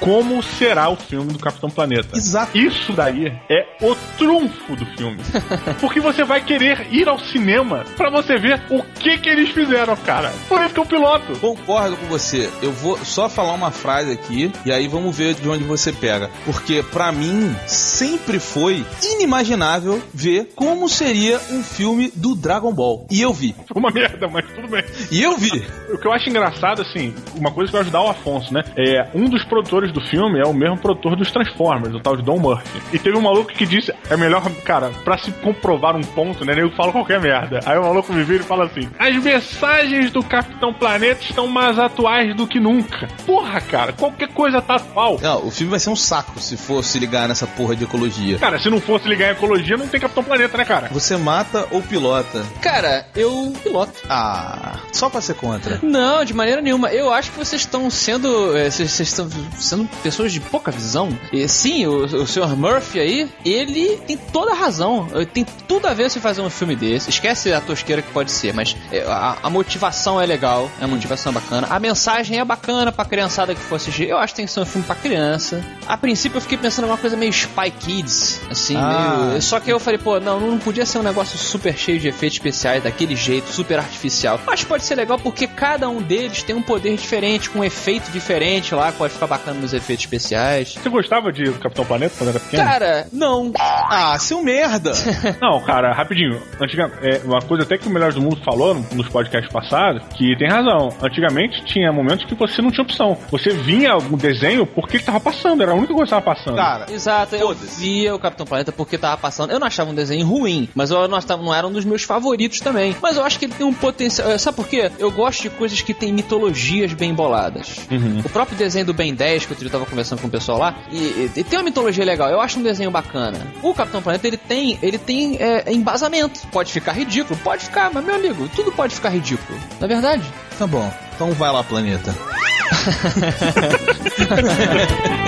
[0.00, 2.16] como será o filme do Capitão Planeta.
[2.16, 2.56] Exato.
[2.56, 5.18] Isso daí é o trunfo do filme.
[5.80, 9.96] Porque você vai querer ir ao cinema pra você ver o que que eles fizeram,
[9.96, 10.32] cara.
[10.48, 11.38] Por isso que eu piloto.
[11.38, 12.50] Concordo com você.
[12.62, 16.30] Eu vou só falar uma frase aqui e aí vamos ver de onde você pega.
[16.44, 23.06] Porque pra mim sempre foi inimaginável ver como seria um filme do Dragon Ball.
[23.10, 23.54] E eu vi.
[23.74, 24.84] Uma merda, mas tudo bem.
[25.10, 25.64] E eu vi.
[25.90, 28.62] O que eu acho engraçado, assim, uma coisa que vai ajudar o Afonso, né?
[28.76, 32.22] É, um dos produtores do filme é o mesmo produtor dos Transformers, o tal de
[32.22, 32.80] Don Murphy.
[32.92, 36.54] E teve um maluco que disse, é melhor, cara, pra se comprovar um ponto, né?
[36.56, 37.60] Eu falo qualquer merda.
[37.66, 41.78] Aí o maluco me vira e fala assim: as mensagens do Capitão Planeta estão mais
[41.78, 43.08] atuais do que nunca.
[43.26, 45.18] Porra, cara, qualquer coisa tá atual.
[45.20, 48.38] Não, o filme vai ser um saco se for se ligar nessa porra de ecologia.
[48.38, 50.88] Cara, se não fosse ligar em ecologia, não tem Capitão Planeta, né, cara?
[50.92, 52.44] Você mata ou pilota?
[52.60, 53.92] Cara, eu piloto.
[54.08, 55.78] Ah, só pra ser contra.
[55.82, 56.88] Não, de maneira nenhuma.
[56.92, 58.56] Eu acho que vocês estão sendo.
[58.56, 59.28] eh, Vocês vocês estão
[59.58, 61.08] sendo pessoas de pouca visão.
[61.32, 62.56] E sim, o, o Sr.
[62.56, 65.08] Murphy aí, ele tem toda a razão.
[65.32, 67.10] Tem tudo a ver se fazer um filme desse.
[67.10, 71.30] Esquece a tosqueira que pode ser, mas eh, a, a motivação é legal, a motivação
[71.30, 71.66] é bacana.
[71.70, 74.08] A mensagem é bacana pra criançada que for assistir.
[74.08, 75.64] Eu acho que tem que ser um filme pra criança.
[75.86, 79.28] A princípio eu fiquei pensando em uma coisa meio Spy Kids, assim, Ah.
[79.30, 79.42] meio.
[79.42, 82.36] Só que eu falei, pô, não, não podia ser um negócio super cheio de efeitos
[82.36, 84.40] especiais, daquele jeito, super artificial.
[84.46, 88.10] Mas pode ser legal porque cada um deles tem um poder diferente, com um efeito
[88.10, 90.74] diferente lá, que pode ficar bacana nos efeitos especiais.
[90.74, 92.64] Você gostava de Capitão Planeta quando era pequeno?
[92.64, 93.52] Cara, não.
[93.58, 94.92] Ah, seu merda!
[95.40, 96.40] Não, cara, rapidinho.
[96.60, 100.02] Antiga, é, uma coisa até que o Melhores do Mundo falou no- nos podcasts passados,
[100.14, 100.88] que tem razão.
[101.02, 103.16] Antigamente tinha momentos que você não tinha opção.
[103.30, 106.56] Você vinha algum desenho porque tava passando, era a única coisa que tava passando.
[106.56, 109.50] Cara, Exato, eu via o Capitão Planeta porque tava passando.
[109.50, 112.02] Eu não achava um desenho ruim, mas eu não, achava- não era um dos meus
[112.02, 112.96] favoritos também.
[113.02, 114.30] Mas eu acho que ele tem um potencial.
[114.30, 114.90] eh, Sabe por quê?
[114.98, 117.76] Eu gosto de coisas que têm mitologias bem boladas.
[118.24, 120.96] O próprio desenho do Ben 10, que eu tava conversando com o pessoal lá, e,
[120.96, 122.28] e- e tem uma mitologia legal.
[122.30, 123.46] Eu acho um desenho bacana.
[123.62, 126.40] O Capitão Planeta, ele tem, ele tem é, embasamento.
[126.48, 127.38] Pode ficar ridículo?
[127.44, 129.58] Pode ficar, mas meu amigo, tudo pode ficar ridículo.
[129.78, 130.22] Na verdade?
[130.58, 130.90] tá bom.
[131.14, 132.14] Então vai lá, planeta.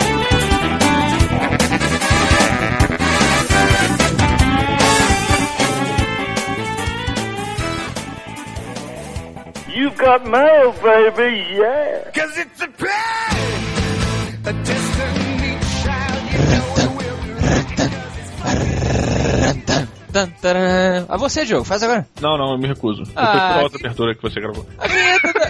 [9.97, 12.11] got mail, baby, yeah.
[12.13, 14.86] Cause it's a pain, a
[20.17, 21.05] Tan, taran.
[21.11, 22.07] A você, Diogo, faz agora.
[22.23, 23.03] Não, não, eu me recuso.
[23.03, 24.65] Depois Ah, pela outra que- abertura que você gravou.
[24.79, 25.47] A vinheta da...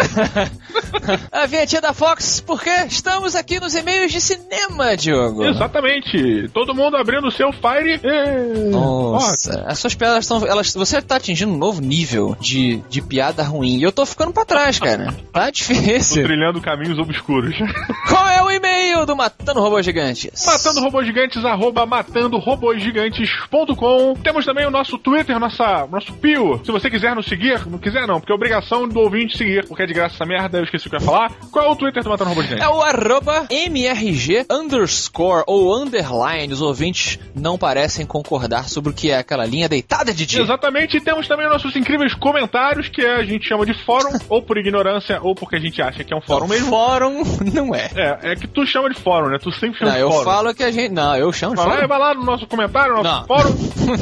[1.42, 5.44] A vinhetinha da Fox, porque estamos aqui nos e-mails de cinema, Diogo.
[5.44, 6.48] Exatamente.
[6.52, 8.00] Todo mundo abrindo o seu Fire.
[8.02, 10.44] e- Nossa, as suas piadas estão.
[10.44, 13.76] Elas, você tá atingindo um novo nível de, de piada ruim.
[13.78, 15.14] E eu tô ficando pra trás, cara.
[15.36, 16.24] Tá Tô difícil.
[16.24, 17.54] trilhando caminhos obscuros.
[18.08, 20.44] Qual é o e-mail do Matando Robôs Gigantes?
[20.46, 24.14] Matando Robôs Gigantes, arroba matandorobôsgigantes.com.
[24.22, 26.62] Temos também também o nosso Twitter, nossa, nosso Pio.
[26.64, 29.82] Se você quiser nos seguir, não quiser não, porque é obrigação do ouvinte seguir, porque
[29.82, 31.30] é de graça essa merda, eu esqueci o que eu ia falar.
[31.52, 32.62] Qual é o Twitter do Matando Robô Gigante?
[32.62, 36.50] É o arroba MRG underscore ou underline.
[36.50, 40.40] Os ouvintes não parecem concordar sobre o que é aquela linha deitada de dia.
[40.40, 44.40] Exatamente, e temos também os nossos incríveis comentários, que a gente chama de fórum, ou
[44.40, 46.70] por ignorância, ou porque a gente acha que é um fórum mesmo.
[46.70, 47.90] Fórum não é.
[47.94, 49.38] É, é que tu chama de fórum, né?
[49.38, 50.24] Tu sempre chama Não, de eu fórum.
[50.24, 50.92] falo que a gente.
[50.94, 51.88] Não, eu chamo de Vai lá, fórum.
[51.88, 53.26] vai lá no nosso comentário, no nosso Não.
[53.26, 53.56] fórum.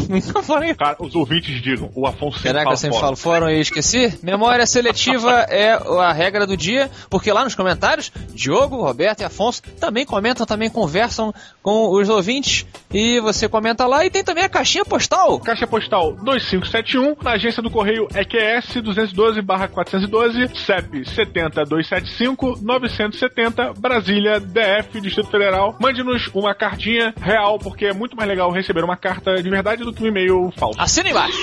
[0.08, 0.74] Nunca falei.
[0.74, 3.06] Cara, os ouvintes digam, o Afonso sempre Será que fala eu sempre fórum.
[3.06, 4.18] falo fórum e esqueci?
[4.22, 9.62] Memória seletiva é a regra do dia, porque lá nos comentários, Diogo, Roberto e Afonso
[9.80, 12.64] também comentam, também conversam com os ouvintes.
[12.92, 15.40] E você comenta lá e tem também a caixinha postal.
[15.40, 25.76] Caixa postal 2571, na agência do correio EQS 212-412, CEP 70275-970, Brasília, DF, Distrito Federal.
[25.80, 29.92] Mande-nos uma cartinha real, porque é muito mais legal receber uma carta de verdade do
[29.92, 30.80] que um e-mail falso.
[30.80, 31.38] Assina embaixo.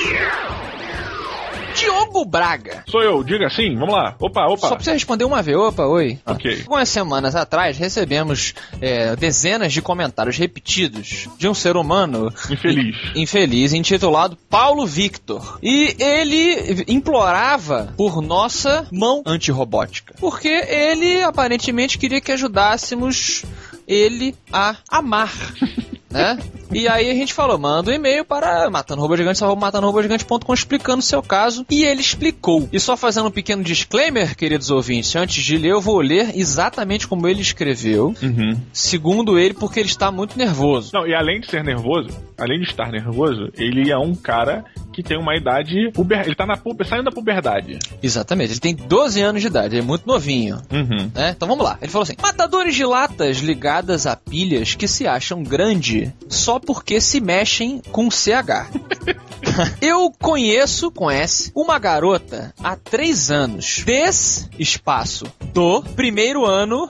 [1.74, 2.84] Diogo Braga.
[2.88, 4.14] Sou eu, diga assim, vamos lá.
[4.20, 4.68] Opa, opa.
[4.68, 5.58] Só precisa responder uma vez.
[5.58, 6.20] Opa, oi.
[6.26, 6.60] Ok.
[6.64, 12.96] Algumas semanas atrás recebemos é, dezenas de comentários repetidos de um ser humano Infeliz.
[13.16, 15.60] in- infeliz intitulado Paulo Victor.
[15.64, 20.14] E ele implorava por nossa mão antirrobótica.
[20.20, 23.44] Porque ele aparentemente queria que ajudássemos
[23.88, 25.32] ele a amar.
[26.12, 26.38] Né?
[26.74, 31.66] E aí a gente falou, manda um e-mail para matandorobogigante.com explicando o seu caso.
[31.70, 32.68] E ele explicou.
[32.72, 37.08] E só fazendo um pequeno disclaimer, queridos ouvintes, antes de ler, eu vou ler exatamente
[37.08, 38.58] como ele escreveu, Uhum.
[38.72, 40.92] segundo ele, porque ele está muito nervoso.
[40.94, 45.02] Não, e além de ser nervoso, além de estar nervoso, ele é um cara que
[45.02, 45.92] tem uma idade.
[45.94, 46.22] Puber...
[46.26, 46.88] Ele tá na puber...
[46.88, 47.80] saindo da puberdade.
[48.02, 50.58] Exatamente, ele tem 12 anos de idade, ele é muito novinho.
[50.72, 51.12] Uhum.
[51.14, 51.34] né?
[51.36, 51.78] Então vamos lá.
[51.82, 57.02] Ele falou assim: matadores de latas ligadas a pilhas que se acham grande só porque
[57.02, 58.70] se mexem com CH.
[59.82, 66.88] Eu conheço, S, uma garota há três anos, des espaço do primeiro ano.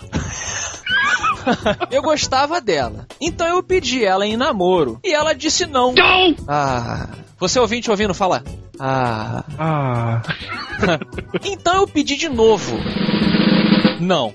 [1.90, 3.08] eu gostava dela.
[3.20, 5.00] Então eu pedi ela em namoro.
[5.04, 5.94] E ela disse não.
[6.48, 7.08] Ah.
[7.40, 8.44] Você ouvinte ouvindo falar?
[8.80, 9.44] Ah.
[9.58, 10.22] Ah.
[11.44, 12.76] Então eu pedi de novo.
[14.00, 14.34] Não.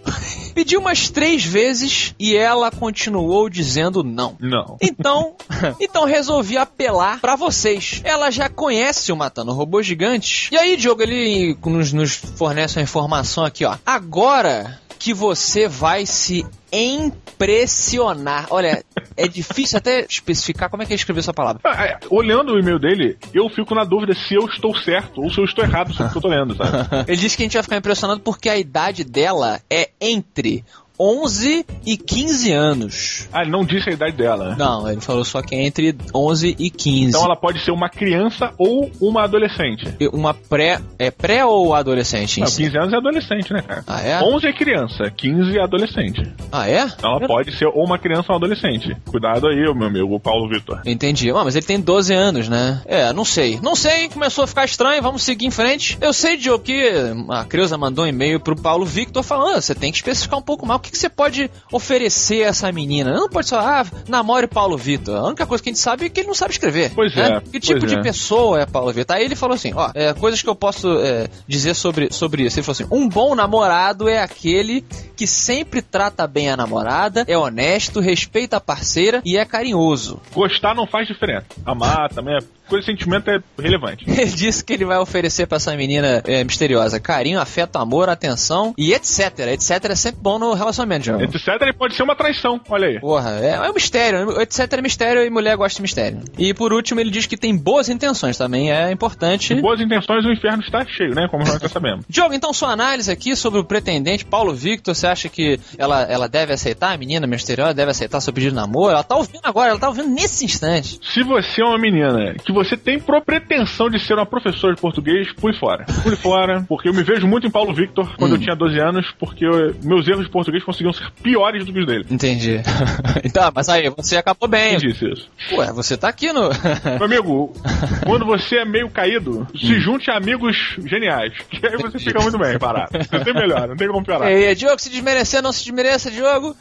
[0.56, 4.38] Pedi umas três vezes e ela continuou dizendo não.
[4.40, 4.78] Não.
[4.80, 5.34] Então,
[5.78, 8.00] então resolvi apelar pra vocês.
[8.02, 10.48] Ela já conhece o Matando Robôs Gigantes.
[10.50, 13.76] E aí, Diogo, ele nos, nos fornece uma informação aqui, ó.
[13.84, 18.46] Agora que você vai se impressionar.
[18.50, 18.84] Olha,
[19.16, 21.60] é difícil até especificar como é que ele escreveu essa palavra.
[21.64, 25.30] Ah, é, Olhando o e-mail dele, eu fico na dúvida se eu estou certo ou
[25.30, 27.04] se eu estou errado sobre o que eu tô lendo, sabe?
[27.08, 30.64] Ele disse que a gente vai ficar impressionado porque a idade dela é entre
[30.98, 33.28] 11 e 15 anos.
[33.32, 34.56] Ah, ele não disse a idade dela, né?
[34.58, 37.08] Não, ele falou só que é entre 11 e 15.
[37.08, 39.86] Então ela pode ser uma criança ou uma adolescente.
[40.12, 40.80] Uma pré.
[40.98, 42.40] É pré ou adolescente?
[42.40, 42.64] Não, si?
[42.64, 43.84] 15 anos é adolescente, né, cara?
[43.86, 44.22] Ah, é?
[44.22, 46.22] 11 é criança, 15 é adolescente.
[46.50, 46.84] Ah, é?
[46.84, 48.96] Então ela pode ser ou uma criança ou um adolescente.
[49.06, 50.80] Cuidado aí, meu amigo Paulo Vitor.
[50.86, 51.30] Entendi.
[51.30, 52.82] Ah, mas ele tem 12 anos, né?
[52.86, 53.60] É, não sei.
[53.62, 55.98] Não sei, começou a ficar estranho, vamos seguir em frente.
[56.00, 56.90] Eu sei, Diogo, que
[57.28, 60.42] a Creuza mandou um e-mail pro Paulo Victor falando: ah, você tem que especificar um
[60.42, 63.12] pouco mais que, que você pode oferecer a essa menina.
[63.12, 65.16] Não pode só, ah, namore Paulo Victor.
[65.16, 66.92] A única coisa que a gente sabe é que ele não sabe escrever.
[66.94, 67.28] Pois né?
[67.28, 68.02] é, Que tipo de é.
[68.02, 69.16] pessoa é Paulo Victor?
[69.16, 72.58] Aí ele falou assim: ó, é, coisas que eu posso é, dizer sobre, sobre isso.
[72.58, 74.84] Ele falou assim: um bom namorado é aquele
[75.16, 80.20] que sempre trata bem a namorada, é honesto, respeita a parceira e é carinhoso.
[80.32, 81.46] Gostar não faz diferença.
[81.64, 82.56] Amar também é.
[82.68, 84.04] Coisa de sentimento é relevante.
[84.10, 88.74] Ele disse que ele vai oferecer pra essa menina é, misteriosa carinho, afeto, amor, atenção
[88.76, 89.38] e etc.
[89.52, 90.75] Etc é sempre bom no relacionamento,
[91.06, 91.20] João.
[91.20, 91.48] Etc.
[91.60, 93.00] Ele pode ser uma traição, olha aí.
[93.00, 94.40] Porra, é, é um mistério.
[94.40, 96.20] Etc é mistério e mulher gosta de mistério.
[96.38, 99.54] E por último, ele diz que tem boas intenções também, é importante.
[99.54, 101.28] De boas intenções, o inferno está cheio, né?
[101.30, 102.04] Como nós já sabemos.
[102.10, 106.28] Diogo, então sua análise aqui sobre o pretendente Paulo Victor, você acha que ela, ela
[106.28, 108.92] deve aceitar, a menina misteriosa deve aceitar seu pedido de namoro?
[108.92, 110.98] Ela tá ouvindo agora, ela tá ouvindo nesse instante.
[111.02, 115.32] Se você é uma menina que você tem pretensão de ser uma professora de português,
[115.34, 115.84] pule fora.
[116.02, 119.06] Pule fora, porque eu me vejo muito em Paulo Victor quando eu tinha 12 anos,
[119.18, 122.04] porque eu- meus erros de português conseguiam ser piores do que os dele.
[122.10, 122.60] Entendi.
[123.24, 124.78] então, mas aí, você acabou bem.
[124.78, 125.30] Quem disse isso?
[125.52, 126.50] Ué, você tá aqui no.
[126.98, 127.52] Meu amigo,
[128.04, 131.32] quando você é meio caído, se junte a amigos geniais.
[131.48, 132.90] Que aí você fica muito bem, parado.
[132.92, 134.30] Você tem melhor, não tem como piorar.
[134.30, 136.56] E Diogo, se desmerecer, não se desmereça, Diogo.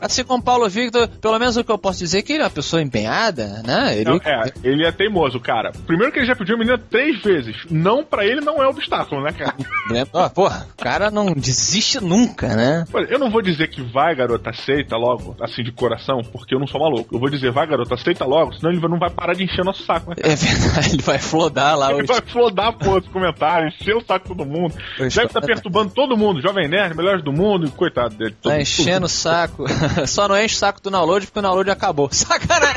[0.00, 2.44] Assim como Paulo Victor, pelo menos o que eu posso dizer é que ele é
[2.44, 3.96] uma pessoa empenhada, né?
[3.96, 5.72] Ele, Não, é, ele é teimoso, cara.
[5.86, 7.56] Primeiro que ele já pediu a menina três vezes.
[7.70, 9.54] Não pra ele não é obstáculo, né, cara?
[10.12, 12.84] Ó, porra, o cara não desiste nunca, né?
[12.92, 16.58] Olha, eu não vou dizer que vai, garota, aceita logo, assim, de coração, porque eu
[16.58, 17.14] não sou maluco.
[17.14, 19.82] Eu vou dizer, vai, garota, aceita logo, senão ele não vai parar de encher nosso
[19.84, 20.16] saco, né?
[20.22, 22.08] É verdade, ele vai flodar lá Ele os...
[22.08, 24.74] vai flodar pô, os comentários, encher o saco de todo mundo.
[24.74, 25.46] Os Deve estar comentários.
[25.46, 28.34] perturbando todo mundo, Jovem Nerd, melhores do mundo, e coitado dele.
[28.40, 29.64] Todo, Tá enchendo o saco.
[30.06, 32.08] Só não enche o saco do download porque o download acabou.
[32.12, 32.74] Sacanagem!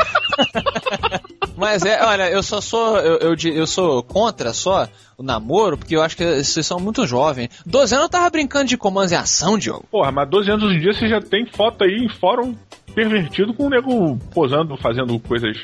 [1.55, 2.97] Mas é, olha, eu só sou.
[2.97, 4.87] Eu, eu, eu sou contra só
[5.17, 7.49] o namoro, porque eu acho que vocês são muito jovens.
[7.65, 9.85] 12 anos eu tava brincando de comandos em ação, Diogo.
[9.91, 12.55] Porra, mas 12 anos hoje em dia você já tem foto aí em fórum
[12.93, 15.57] pervertido com o nego posando, fazendo coisas,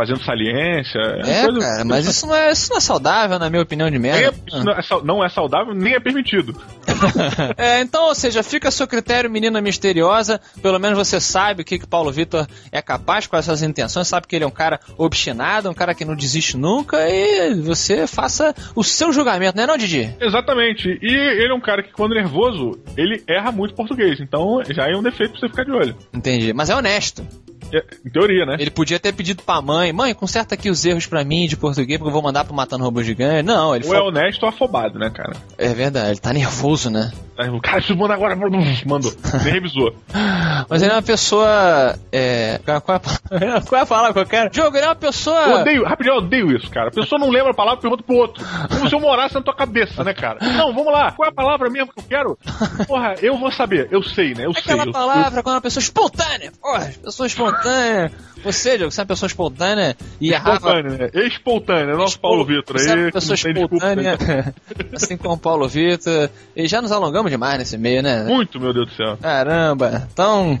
[0.00, 0.98] fazendo saliência.
[1.24, 3.98] É, coisa- cara, mas isso não, é, isso não é saudável, na minha opinião de
[3.98, 4.28] Nem merda.
[4.28, 6.54] é- isso não, é, não é saudável, nem é permitido.
[7.56, 10.40] É, então, ou seja, fica a seu critério, menina misteriosa.
[10.62, 14.26] Pelo menos você sabe o que, que Paulo Vitor é capaz com essas intenções, sabe
[14.26, 18.54] que ele é um cara obstinado, um cara que não desiste nunca, e você faça
[18.74, 20.14] o seu julgamento, né, não, Didi?
[20.20, 20.98] Exatamente.
[21.02, 24.20] E ele é um cara que, quando nervoso, ele erra muito português.
[24.20, 25.96] Então já é um defeito pra você ficar de olho.
[26.12, 26.52] Entendi.
[26.52, 27.26] Mas é honesto.
[27.72, 28.56] É, Em teoria, né?
[28.58, 31.98] Ele podia ter pedido pra mãe, mãe, conserta aqui os erros pra mim de português,
[31.98, 33.42] porque eu vou mandar pro Matando Robô Gigante.
[33.42, 34.08] Não, ele Ou é falou.
[34.12, 35.34] honesto ou afobado, né, cara?
[35.58, 37.10] É verdade, ele tá nervoso, né?
[37.54, 38.36] O cara se manda agora,
[38.84, 39.12] mandou.
[39.44, 39.94] Nem revisou.
[40.68, 41.98] Mas ele é uma pessoa.
[42.12, 42.60] É.
[42.64, 44.50] Qual qual é a palavra, qual é a palavra eu quero?
[44.50, 45.40] Diogo, ele é uma pessoa.
[45.40, 46.88] Eu odeio, rapidinho, eu odeio isso, cara.
[46.88, 48.44] A pessoa não lembra a palavra, pergunta pro outro.
[48.68, 50.38] Como se eu morasse na tua cabeça, né, cara?
[50.40, 51.12] Não, vamos lá.
[51.12, 52.38] Qual é a palavra mesmo que eu quero?
[52.86, 53.88] Porra, eu vou saber.
[53.90, 54.44] Eu sei, né?
[54.44, 54.62] Eu sei.
[54.74, 56.52] Aquela eu- palavra quando é uma pessoa espontânea.
[56.60, 57.49] Porra, pessoa espontânea.
[57.62, 58.10] 对。
[58.42, 60.56] Você, Diogo, você é uma pessoa espontânea e errava.
[60.80, 61.10] Espontâneo, né?
[61.26, 63.02] Espontâneo, nosso Paulo Vitor Você é aí.
[63.04, 64.54] uma pessoa não tem desculpa, espontânea, né?
[64.94, 66.30] assim como o Paulo Vitor.
[66.56, 68.24] E já nos alongamos demais nesse meio, né?
[68.24, 69.16] Muito, meu Deus do céu.
[69.20, 70.08] Caramba.
[70.12, 70.58] Então,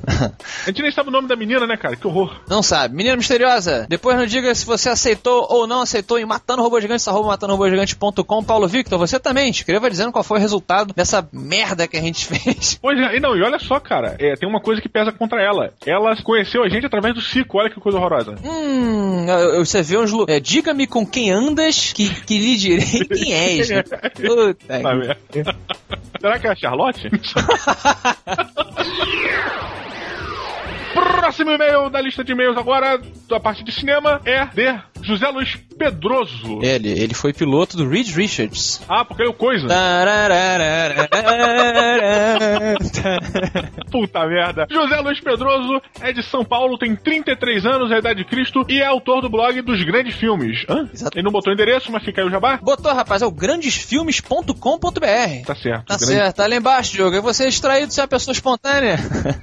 [0.64, 1.96] A gente nem sabe o nome da menina, né, cara?
[1.96, 2.34] Que horror.
[2.48, 2.94] não sabe.
[2.94, 7.08] Menina misteriosa, depois nos diga se você aceitou ou não aceitou em matando robô gigante,
[7.08, 8.44] arroba matandorobogigante.com.
[8.44, 9.50] Paulo Victor, você também.
[9.50, 12.78] Escreva dizendo qual foi o resultado dessa merda que a gente fez.
[12.80, 15.40] Pois é, e não, e olha só, cara, é, tem uma coisa que pesa contra
[15.42, 15.72] ela.
[15.86, 18.34] Ela conheceu a gente através do Cico, olha que coisa horrorosa.
[18.44, 19.26] Hum,
[19.58, 20.10] você vê uns.
[20.28, 23.70] É, Diga-me com quem andas, que, que lhe direi quem és.
[23.70, 23.82] né?
[23.82, 25.18] Puta Tá que- merda.
[26.20, 27.08] Será que é a Charlotte?
[30.92, 34.76] Próximo e-mail da lista de e-mails agora, da parte de cinema, é de
[35.10, 36.60] José Luiz Pedroso.
[36.62, 38.80] Ele, ele foi piloto do Reed Richards.
[38.88, 39.66] Ah, porque ele é o coisa.
[43.90, 44.66] Puta merda.
[44.70, 48.64] José Luiz Pedroso é de São Paulo, tem 33 anos, é a idade de Cristo
[48.68, 50.64] e é autor do blog dos grandes filmes.
[50.68, 50.88] Hã?
[50.92, 51.16] Exato.
[51.16, 52.58] Ele não botou endereço, mas fica aí o jabá?
[52.62, 55.46] Botou, rapaz, é o grandesfilmes.com.br.
[55.46, 55.86] Tá certo.
[55.86, 57.16] Tá Grande- certo, tá lá embaixo, Diogo.
[57.16, 58.96] É você distraído se é uma pessoa espontânea.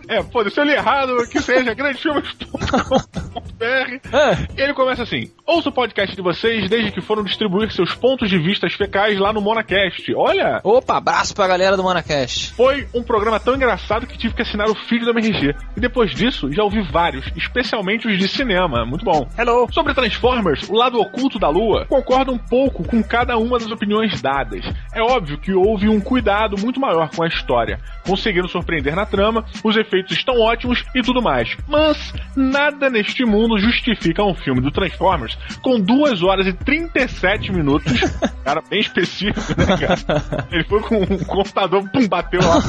[0.08, 4.08] É, foda-se, se eu li errado, que seja grandefilmes.com.br.
[4.14, 8.30] Ah, Ele começa assim: Ouço o podcast de vocês desde que foram distribuir seus pontos
[8.30, 10.14] de vistas fecais lá no Monacast.
[10.16, 12.54] Olha, Opa, abraço pra galera do Monacast.
[12.54, 15.56] foi um programa tão engraçado que tive que assinar o feed do MRG.
[15.76, 18.86] E depois disso, já ouvi vários, especialmente os de cinema.
[18.86, 19.28] Muito bom.
[19.36, 19.68] Hello.
[19.72, 24.22] Sobre Transformers, o lado oculto da Lua, concordo um pouco com cada uma das opiniões
[24.22, 24.64] dadas.
[24.94, 29.44] É óbvio que houve um cuidado muito maior com a história, conseguindo surpreender na trama,
[29.64, 31.58] os efeitos estão ótimos e tudo mais.
[31.68, 37.92] Mas nada neste mundo justifica um filme do Transformers com 2 horas e 37 minutos.
[38.44, 40.46] Cara, bem específico, né, cara?
[40.50, 42.62] Ele foi com um computador, pum, bateu lá.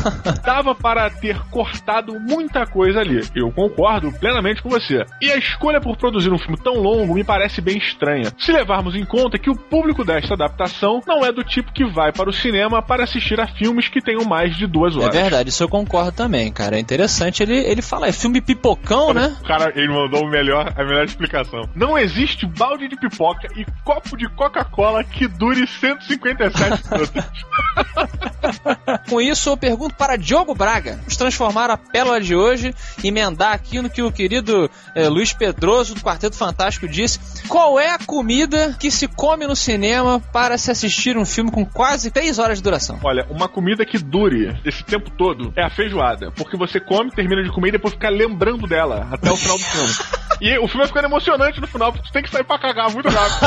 [0.45, 3.21] Dava para ter cortado muita coisa ali.
[3.33, 5.05] Eu concordo plenamente com você.
[5.23, 8.33] E a escolha por produzir um filme tão longo me parece bem estranha.
[8.37, 12.11] Se levarmos em conta que o público desta adaptação não é do tipo que vai
[12.11, 15.15] para o cinema para assistir a filmes que tenham mais de duas É horas.
[15.15, 16.75] verdade, isso eu concordo também, cara.
[16.75, 19.37] É interessante ele, ele fala, é filme pipocão, né?
[19.41, 21.69] O cara, ele mandou o melhor, a melhor explicação.
[21.77, 27.25] Não existe balde de pipoca e copo de Coca-Cola que dure 157 minutos.
[29.09, 33.81] Com isso, eu pergunto para Diogo Braga, vamos transformar a pérola de hoje, emendar aqui
[33.81, 37.21] no que o querido eh, Luiz Pedroso do Quarteto Fantástico disse.
[37.49, 41.65] Qual é a comida que se come no cinema para se assistir um filme com
[41.65, 42.99] quase 3 horas de duração?
[43.05, 46.33] Olha, uma comida que dure esse tempo todo é a feijoada.
[46.33, 49.65] Porque você come, termina de comer e depois fica lembrando dela até o final do
[49.65, 49.95] filme.
[50.41, 52.91] E o filme vai ficando emocionante no final, porque você tem que sair pra cagar
[52.91, 53.47] muito rápido.